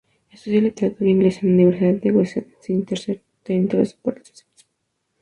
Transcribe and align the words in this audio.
Estudió 0.31 0.61
literatura 0.61 1.11
inglesa 1.11 1.41
en 1.43 1.49
la 1.49 1.53
Universidad 1.65 2.01
de 2.01 2.11
Waseda 2.11 2.47
y 2.47 2.65
se 2.65 3.53
interesó 3.53 3.95
por 4.01 4.17
el 4.17 4.25
socialismo. 4.25 4.67